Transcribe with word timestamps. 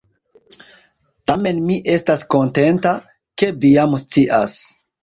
Tamen 1.31 1.61
mi 1.67 1.77
estas 1.99 2.27
kontenta, 2.37 2.99
ke 3.43 3.55
vi 3.61 3.77
jam 3.79 3.99
scias. 4.07 4.63